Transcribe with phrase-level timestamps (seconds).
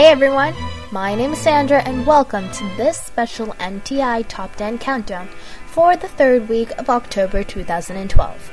[0.00, 0.54] Hey everyone,
[0.90, 5.28] my name is Sandra and welcome to this special MTI Top 10 Countdown
[5.66, 8.52] for the third week of October 2012.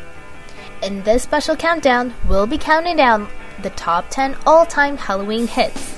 [0.83, 3.29] In this special countdown, we'll be counting down
[3.63, 5.97] the top 10 all time Halloween hits.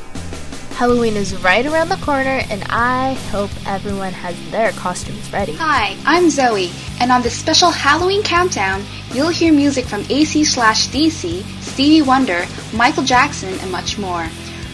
[0.75, 5.53] Halloween is right around the corner, and I hope everyone has their costumes ready.
[5.53, 6.69] Hi, I'm Zoe,
[7.01, 12.45] and on this special Halloween countdown, you'll hear music from AC slash DC, Stevie Wonder,
[12.71, 14.29] Michael Jackson, and much more.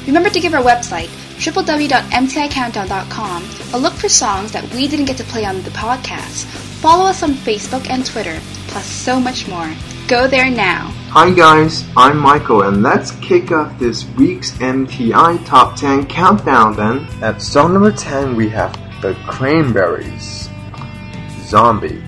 [0.08, 5.24] Remember to give our website, www.mticountdown.com, a look for songs that we didn't get to
[5.24, 6.46] play on the podcast.
[6.80, 9.74] Follow us on Facebook and Twitter, plus so much more.
[10.08, 10.92] Go there now.
[11.10, 17.08] Hi guys, I'm Michael and let's kick off this week's MTI Top 10 Countdown then.
[17.24, 20.50] At song number 10 we have The Cranberries,
[21.48, 22.04] Zombie.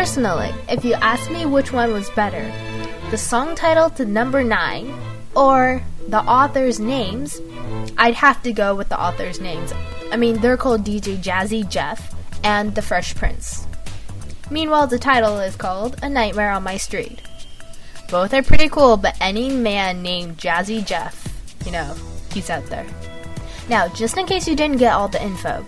[0.00, 2.50] Personally, if you ask me which one was better,
[3.10, 4.94] the song title to number 9
[5.36, 7.38] or the author's names,
[7.98, 9.74] I'd have to go with the author's names.
[10.10, 13.66] I mean, they're called DJ Jazzy Jeff and The Fresh Prince.
[14.50, 17.20] Meanwhile, the title is called A Nightmare on My Street.
[18.10, 21.28] Both are pretty cool, but any man named Jazzy Jeff,
[21.66, 21.94] you know,
[22.32, 22.86] he's out there.
[23.68, 25.62] Now, just in case you didn't get all the info,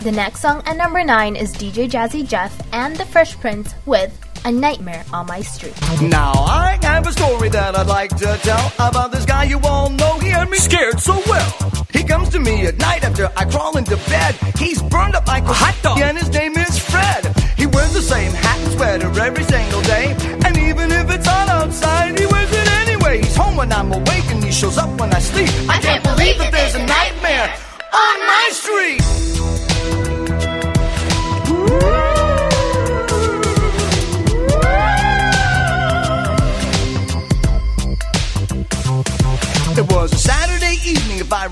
[0.00, 4.10] the next song at number 9 is DJ Jazzy Jeff and The Fresh Prince with
[4.46, 5.74] A Nightmare on My Street.
[6.00, 9.90] Now I have a story that I'd like to tell about this guy you all
[9.90, 10.18] know.
[10.18, 11.50] He had me scared so well.
[11.92, 14.34] He comes to me at night after I crawl into bed.
[14.56, 17.26] He's burned up like a hot dog, and his name is Fred.
[17.58, 20.16] He wears the same hat and sweater every single day,
[20.46, 23.18] and even if it's hot outside, he wears it anyway.
[23.18, 25.50] He's home when I'm awake, and he shows up when I sleep.
[25.68, 27.54] I can't believe that there's a nightmare
[27.92, 29.59] on my street.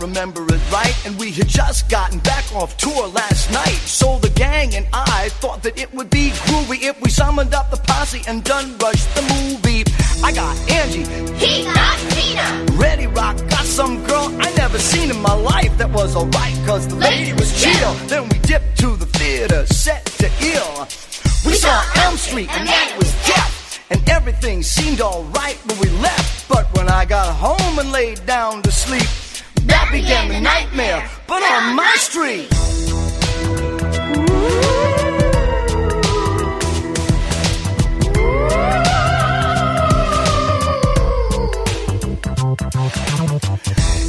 [0.08, 3.80] Remember it right, and we had just gotten back off tour last night.
[3.84, 7.70] So the gang and I thought that it would be groovy if we summoned up
[7.70, 9.84] the posse and done rushed the movie.
[10.24, 12.66] I got Angie, He got Tina.
[12.72, 16.88] Ready Rock, got some girl I never seen in my life that was alright, cause
[16.88, 17.92] the lady was chill.
[18.06, 20.88] Then we dipped to the theater, set to ill.
[21.44, 23.80] We saw Elm Street, and that was death.
[23.90, 26.48] And everything seemed alright when we left.
[26.48, 29.08] But when I got home and laid down to sleep,
[29.68, 32.48] that began the nightmare, but on my street.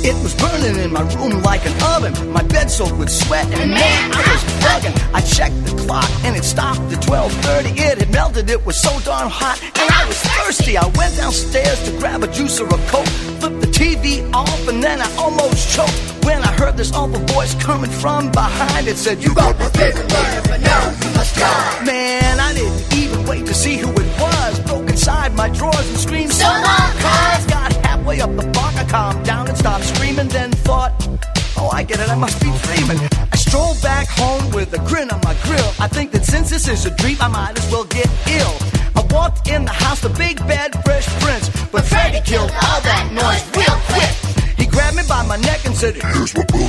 [0.01, 2.13] It was burning in my room like an oven.
[2.31, 4.95] My bed soaked with sweat, and man, I was bugging.
[5.13, 7.77] I checked the clock, and it stopped at 12:30.
[7.77, 8.49] It had melted.
[8.49, 10.77] It was so darn hot, and I was thirsty.
[10.77, 13.11] I went downstairs to grab a juice or a coke,
[13.79, 18.29] TV off, and then I almost choked when I heard this awful voice coming from
[18.29, 18.89] behind.
[18.89, 23.25] It said, "You got favorite letter, but now you must die." Man, I didn't even
[23.25, 24.59] wait to see who it was.
[24.67, 28.83] Broke inside my drawers and screamed, "So long, cuz!" Got halfway up the block, I
[28.83, 30.91] calmed down and stopped screaming, then thought,
[31.55, 32.99] oh, I get it, I must be dreaming.
[33.31, 35.71] I strolled back home with a grin on my grill.
[35.79, 38.08] I think that since this is a dream, I might as well get
[45.79, 46.68] said, Here's what we'll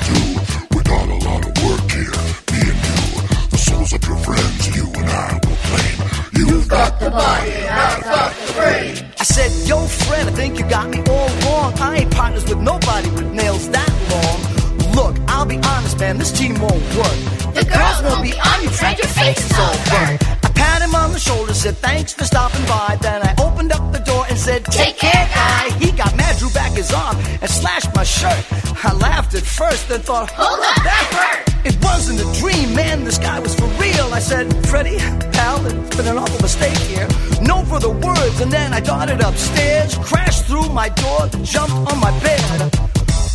[38.90, 42.42] darted upstairs, crashed through my door, jumped on my bed,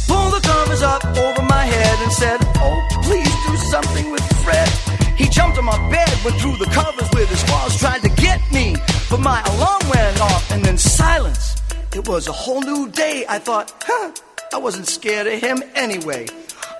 [0.05, 4.67] pulled the covers up over my head, and said, Oh, please do something with Fred.
[5.15, 8.41] He jumped on my bed, went through the covers with his claws, tried to get
[8.51, 8.75] me,
[9.09, 11.55] but my alarm went off, and then silence.
[11.95, 13.23] It was a whole new day.
[13.29, 14.11] I thought, huh,
[14.53, 16.27] I wasn't scared of him anyway.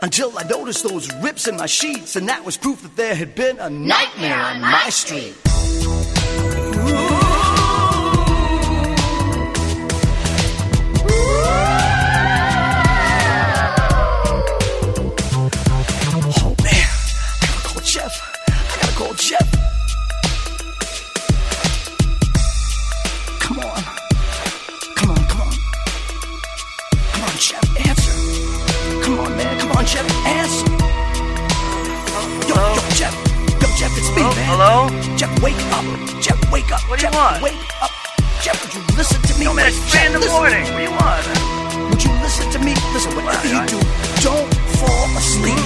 [0.01, 3.35] Until I noticed those rips in my sheets, and that was proof that there had
[3.35, 5.33] been a nightmare on my street.
[34.65, 34.89] Hello?
[35.13, 35.86] Jeff, wake up.
[36.17, 36.81] Jeff, wake up.
[36.89, 37.38] What do you want?
[37.38, 37.53] Wake
[37.86, 37.93] up.
[38.41, 39.45] Jeff, would you listen to me?
[39.45, 40.65] No, man, it's Jeff, three in the morning.
[40.74, 41.22] What do you want?
[41.93, 42.74] Would you listen to me?
[42.89, 43.77] Listen, whatever you I- do,
[44.25, 44.50] don't
[44.81, 45.62] fall asleep.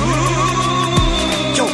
[1.55, 1.71] Yo,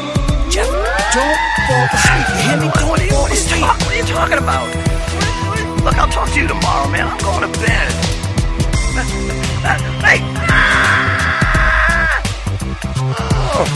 [0.53, 0.69] Jeff,
[1.17, 2.29] don't fall asleep.
[2.29, 2.69] You hear me?
[2.77, 3.65] Don't What fall what you, asleep.
[3.65, 4.69] talk, what are you talking about?
[5.81, 7.09] Look, I'll talk to you tomorrow, man.
[7.09, 7.89] I'm going to bed.
[10.05, 10.21] Hey!
[10.21, 10.37] I'm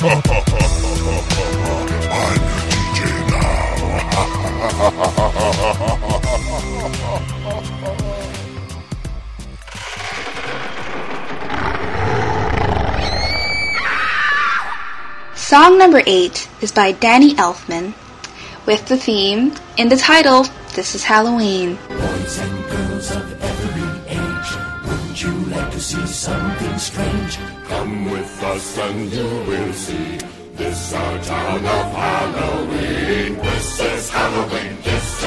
[0.06, 0.46] ah!
[5.70, 5.78] Song
[15.78, 17.94] number eight is by Danny Elfman
[18.66, 21.78] with the theme in the title, This is Halloween.
[21.88, 24.52] Boys and girls of every age,
[24.88, 27.38] wouldn't you like to see something strange?
[27.68, 30.18] Come with us and you will see.
[30.56, 33.36] This our town of Halloween.
[33.36, 34.79] This is Halloween.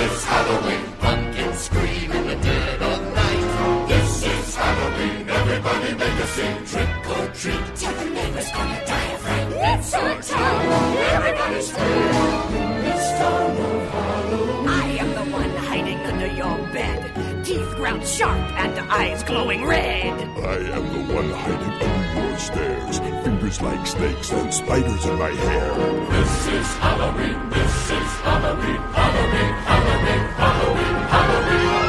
[0.02, 0.84] This is Halloween.
[0.98, 3.86] Pumpkins scream in the dead of night.
[3.86, 5.30] This is Halloween.
[5.30, 6.64] Everybody make a scene.
[6.66, 7.76] Trick or treat.
[7.76, 9.52] Tell the neighbors on your diaphragm.
[9.52, 10.96] It's our town.
[11.16, 12.82] Everybody scream.
[12.82, 14.68] This town of Halloween.
[14.68, 17.44] I am the one hiding under your bed.
[17.44, 20.18] Teeth ground sharp and eyes glowing red.
[20.38, 22.98] I am the one hiding under your stairs.
[23.52, 25.74] Fingers like snakes and spiders in my hair.
[26.10, 27.50] This is Halloween.
[27.50, 28.80] This is Halloween.
[28.96, 29.54] Halloween.
[29.70, 30.24] Halloween.
[30.42, 30.96] Halloween.
[31.14, 31.82] Halloween.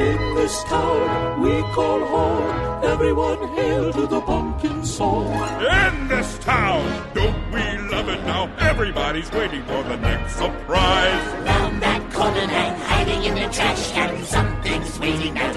[0.00, 2.84] In this town we call home.
[2.84, 5.32] Everyone hail to the pumpkin song.
[5.60, 6.82] In this town,
[7.14, 8.50] don't we love it now?
[8.58, 11.26] Everybody's waiting for the next surprise.
[11.44, 14.24] Round that corner hang hiding in the trash can.
[14.24, 15.55] Something's waiting now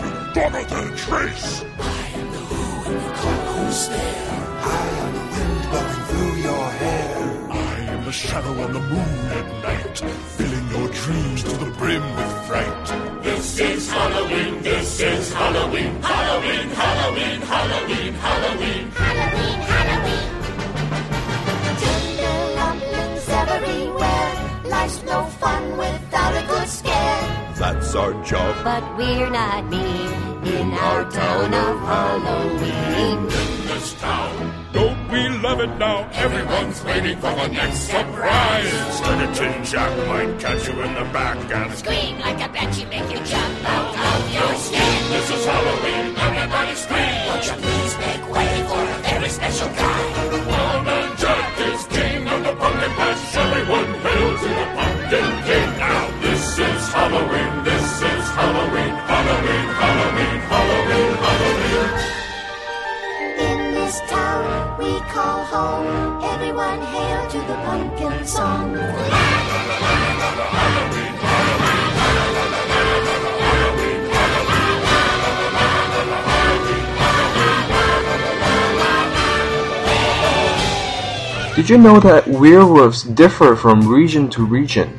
[0.00, 1.64] in a flash, gone than a trace.
[1.78, 4.34] I am the who and we call who's there.
[4.62, 7.50] I am the wind blowing through your hair.
[7.50, 9.98] I am the shadow on the moon at night,
[10.36, 13.22] filling your dreams to the brim with fright.
[13.22, 18.90] This is Halloween, this is Halloween, Halloween, Halloween, Halloween, Halloween.
[18.90, 20.28] Halloween, Halloween.
[21.82, 24.32] Tender rumblings everywhere.
[24.64, 27.13] Life's no fun without a good scare.
[27.64, 28.52] That's our job.
[28.62, 30.12] But we're not mean
[30.44, 33.18] in our town of Halloween.
[33.24, 36.06] In this town, Don't we love it now?
[36.12, 38.70] Everyone's waiting for the next surprise.
[38.98, 42.68] Skeleton Jack might catch you in the back and Scream like a bat.
[42.78, 44.94] You make you jump out of your skin.
[45.14, 47.16] This is Halloween, everybody scream.
[47.28, 50.00] Won't you please make way for a very special guy?
[50.60, 53.36] One man Jack is king of the pumpkin patch.
[53.44, 54.93] Everyone hail to the pumpkin
[57.14, 61.90] Halloween, this is Halloween, Halloween, Halloween, Halloween, Halloween.
[63.38, 66.24] In this town we call home.
[66.24, 68.74] Everyone hail to the pumpkin song.
[81.54, 84.98] Did you know that werewolves differ from region to region?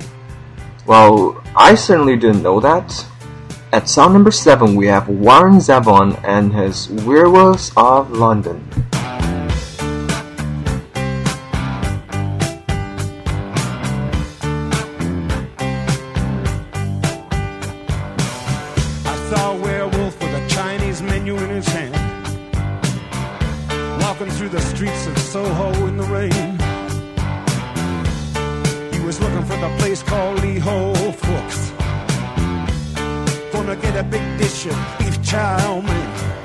[0.85, 3.05] Well, I certainly didn't know that.
[3.73, 8.61] At song number 7, we have Warren Zevon and his Werewolves of London.
[29.19, 31.71] Looking for the place called Lee Ho Fooks.
[33.51, 36.44] Gonna get a big dish of beef chow mein.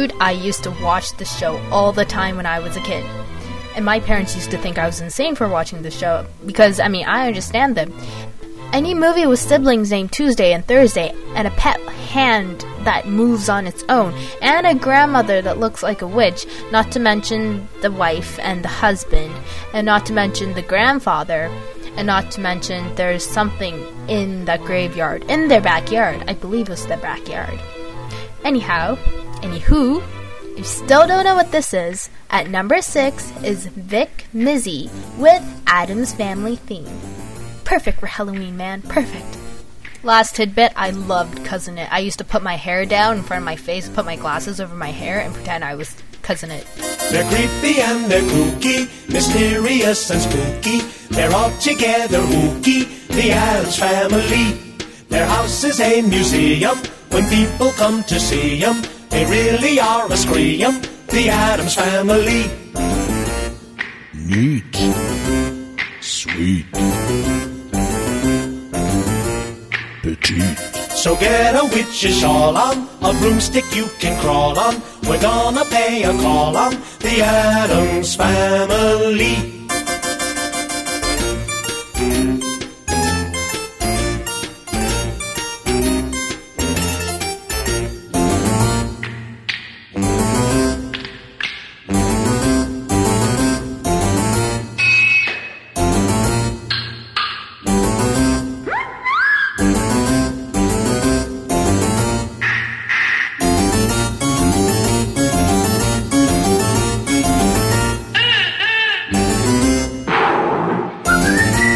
[0.00, 3.04] Dude, I used to watch the show all the time when I was a kid.
[3.76, 6.88] And my parents used to think I was insane for watching the show because, I
[6.88, 7.92] mean, I understand them.
[8.72, 11.78] Any movie with siblings named Tuesday and Thursday, and a pet
[12.14, 16.90] hand that moves on its own, and a grandmother that looks like a witch, not
[16.92, 19.34] to mention the wife and the husband,
[19.74, 21.50] and not to mention the grandfather,
[21.96, 26.24] and not to mention there's something in that graveyard, in their backyard.
[26.26, 27.60] I believe it was their backyard.
[28.44, 28.96] Anyhow,
[29.42, 30.02] anywho,
[30.52, 35.42] if you still don't know what this is, at number six is Vic Mizzy with
[35.66, 37.00] Addams Family Theme.
[37.64, 38.82] Perfect for Halloween, man.
[38.82, 39.38] Perfect.
[40.02, 41.92] Last tidbit, I loved Cousin It.
[41.92, 44.60] I used to put my hair down in front of my face, put my glasses
[44.60, 46.66] over my hair, and pretend I was Cousin It.
[47.10, 50.80] They're creepy and they're kooky, mysterious and spooky.
[51.10, 54.80] They're all together ooky, the Addams family.
[55.08, 56.78] Their house is a museum.
[57.10, 60.80] When people come to see see 'em, they really are a scream.
[61.08, 62.50] The Addams family.
[64.14, 64.76] Neat.
[66.00, 66.66] Sweet.
[70.02, 70.58] Petite.
[70.94, 74.82] So get a witch's shawl on, a broomstick you can crawl on.
[75.08, 79.59] We're gonna pay a call on the Addams family.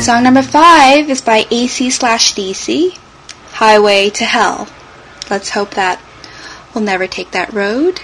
[0.05, 2.95] Song number five is by AC slash DC,
[3.53, 4.69] Highway to Hell.
[5.31, 5.99] Let's hope that
[6.75, 8.03] we'll never take that road.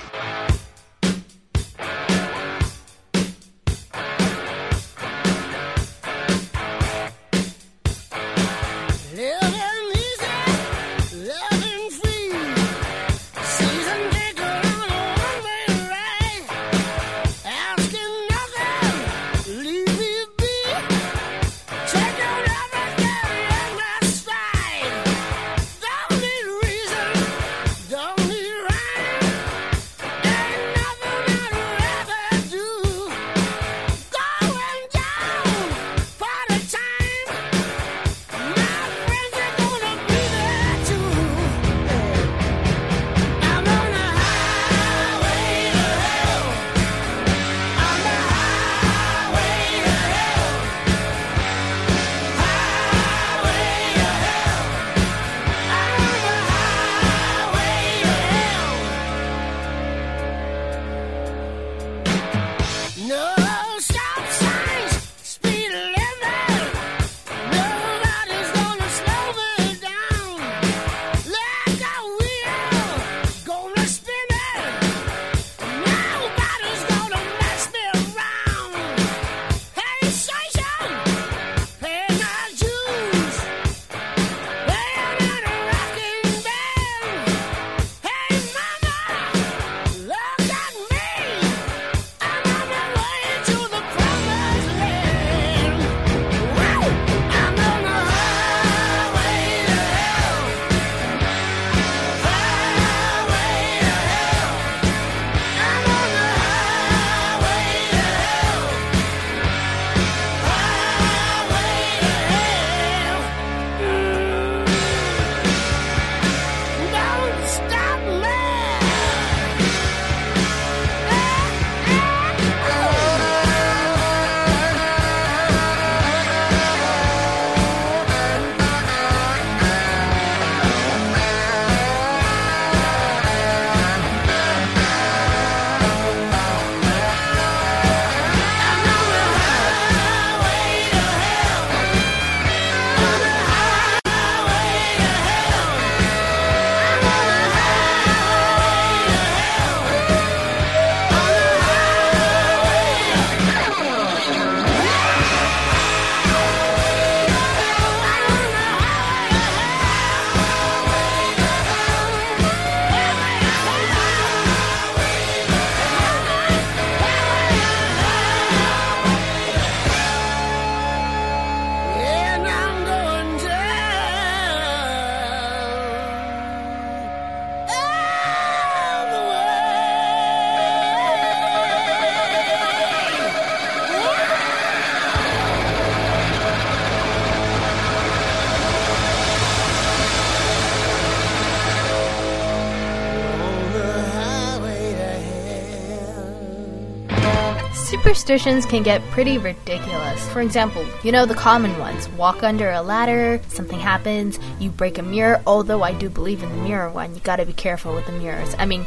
[198.20, 200.28] Superstitions can get pretty ridiculous.
[200.28, 204.98] For example, you know the common ones walk under a ladder, something happens, you break
[204.98, 205.40] a mirror.
[205.46, 208.54] Although I do believe in the mirror one, you gotta be careful with the mirrors.
[208.58, 208.84] I mean,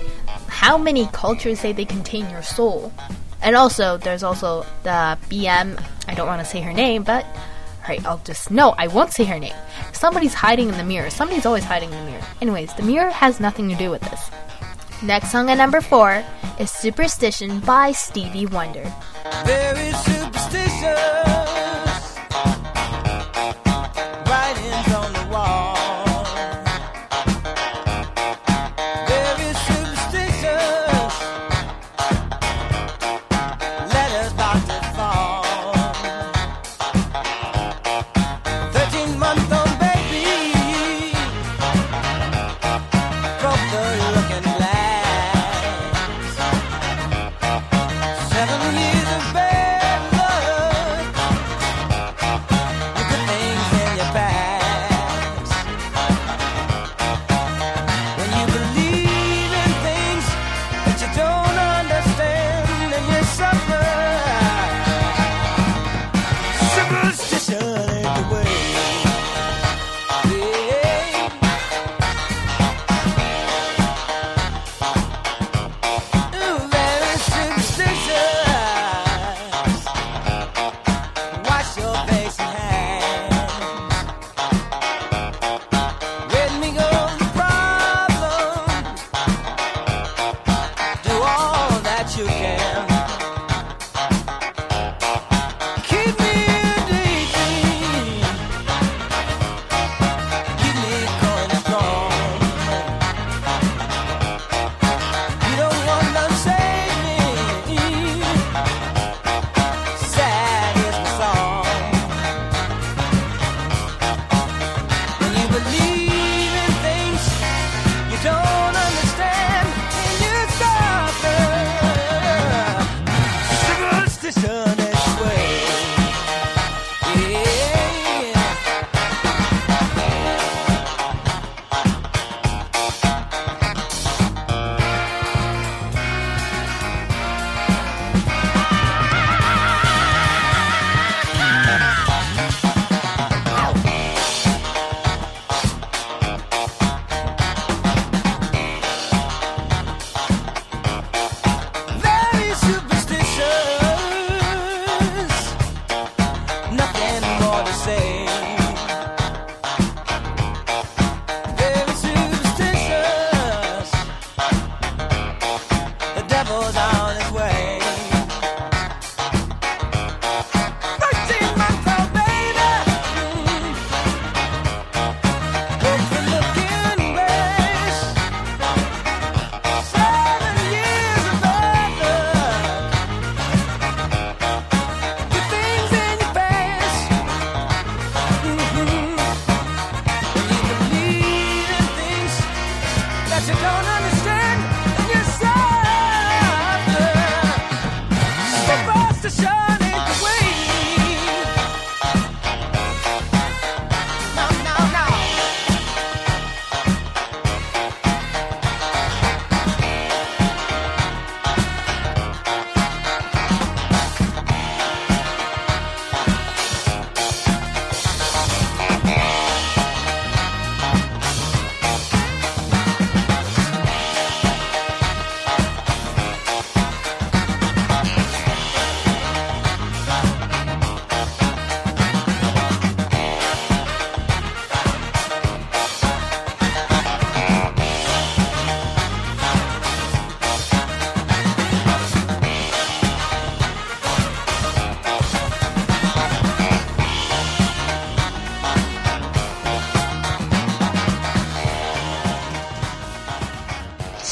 [0.48, 2.94] how many cultures say they contain your soul?
[3.42, 7.26] And also, there's also the BM, I don't want to say her name, but
[7.82, 8.50] Alright, I'll just.
[8.50, 9.56] No, I won't say her name.
[9.92, 11.10] Somebody's hiding in the mirror.
[11.10, 12.24] Somebody's always hiding in the mirror.
[12.40, 14.32] Anyways, the mirror has nothing to do with this.
[15.02, 16.24] Next song at number four
[16.60, 18.90] is Superstition by Stevie Wonder.
[19.24, 21.33] Very superstitious.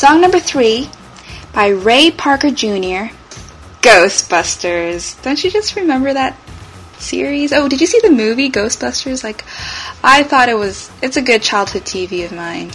[0.01, 0.89] Song number three
[1.53, 3.13] by Ray Parker Jr.
[3.83, 5.21] Ghostbusters.
[5.21, 6.35] Don't you just remember that
[6.97, 7.53] series?
[7.53, 9.23] Oh, did you see the movie Ghostbusters?
[9.23, 9.45] Like,
[10.03, 10.89] I thought it was.
[11.03, 12.71] It's a good childhood TV of mine.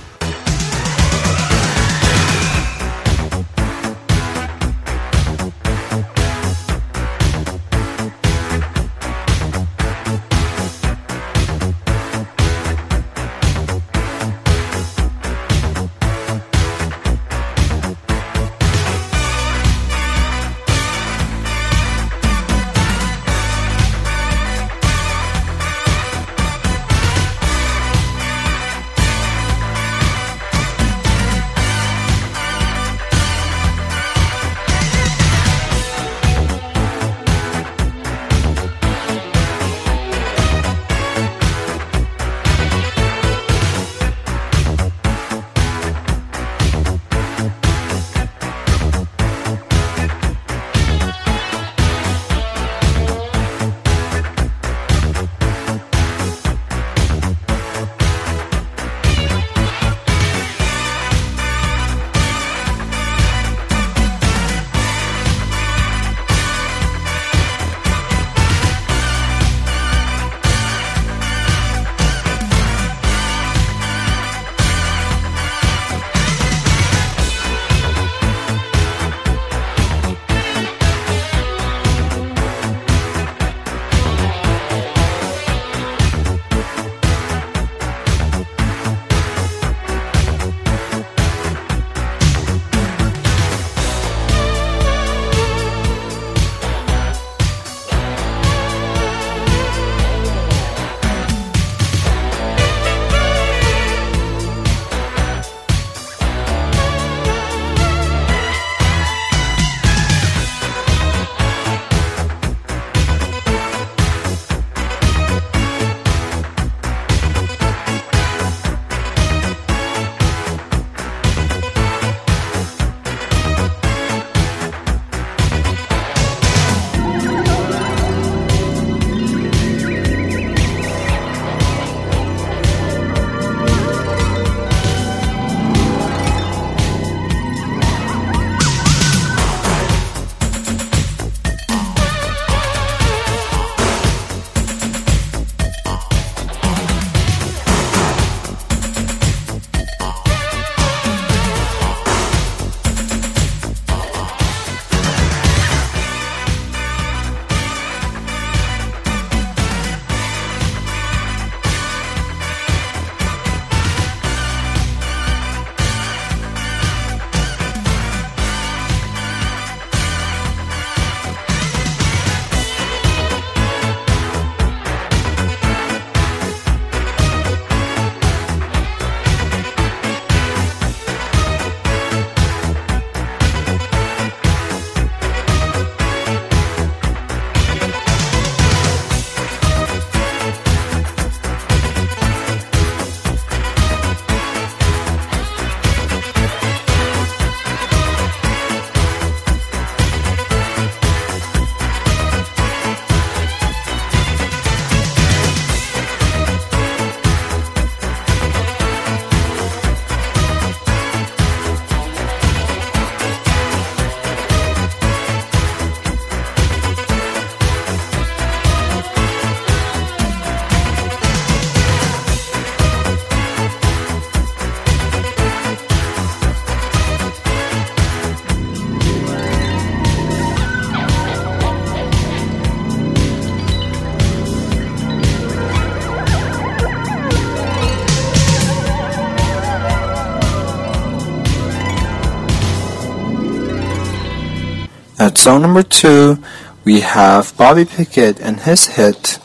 [245.37, 246.39] Song number two,
[246.85, 249.39] we have Bobby Pickett and his hit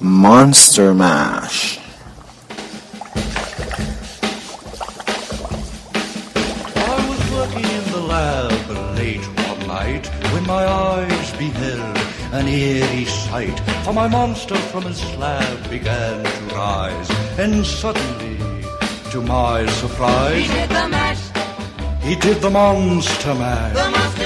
[0.00, 1.78] Monster Mash.
[6.76, 11.96] I was working in the lab late one night when my eyes beheld
[12.32, 13.58] an eerie sight.
[13.84, 18.38] For my monster from his slab began to rise, and suddenly,
[19.10, 21.30] to my surprise, He did the mash,
[22.02, 23.74] he did the monster mash.
[23.74, 24.25] the monster mash.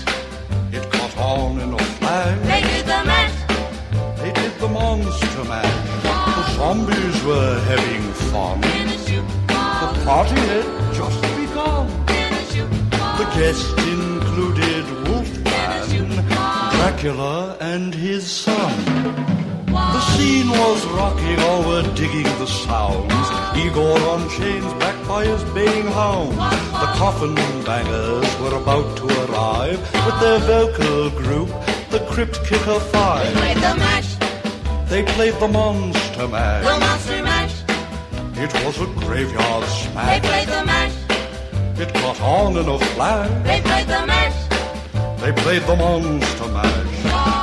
[1.31, 2.39] On in a flash.
[2.51, 3.37] they did the mash.
[4.19, 5.81] They did the monster mash.
[6.37, 8.59] The zombies were having fun.
[8.59, 11.87] The party had just begun.
[13.19, 16.25] The guests included Wolfman,
[16.75, 19.40] Dracula, and his son.
[19.71, 23.13] The scene was rocking, all were digging the sounds.
[23.57, 26.35] Igor on chains, backed by his baying hounds.
[26.81, 31.49] The coffin bangers were about to arrive with their vocal group,
[31.89, 33.33] the Crypt Kicker Five.
[33.33, 34.15] They Played the mash,
[34.89, 36.63] They played the monster mash.
[36.65, 37.55] the monster mash.
[38.43, 40.09] It was a graveyard smash.
[40.21, 40.95] They played the mash,
[41.79, 43.29] It caught on in a flash.
[43.45, 44.37] they played the mash.
[45.21, 47.00] They played the monster mash.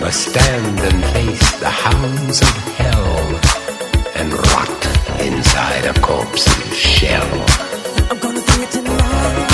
[0.05, 3.41] must stand and face the hounds of hell
[4.17, 4.87] and rot
[5.19, 7.47] inside a corpse's shell.
[8.11, 9.54] I'm gonna bring it to.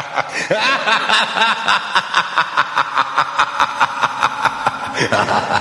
[0.53, 0.77] Ha
[5.09, 5.60] ha ha.